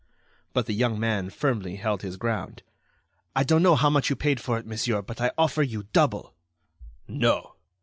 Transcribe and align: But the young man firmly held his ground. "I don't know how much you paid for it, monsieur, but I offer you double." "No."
But 0.53 0.65
the 0.65 0.73
young 0.73 0.99
man 0.99 1.29
firmly 1.29 1.75
held 1.75 2.01
his 2.01 2.17
ground. 2.17 2.63
"I 3.35 3.43
don't 3.43 3.61
know 3.61 3.75
how 3.75 3.91
much 3.91 4.09
you 4.09 4.15
paid 4.15 4.39
for 4.39 4.57
it, 4.57 4.65
monsieur, 4.65 4.99
but 5.03 5.21
I 5.21 5.29
offer 5.37 5.61
you 5.61 5.83
double." 5.93 6.33
"No." 7.07 7.53